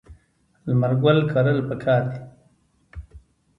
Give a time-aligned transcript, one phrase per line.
[0.67, 2.19] لمر ګل کرل پکار دي.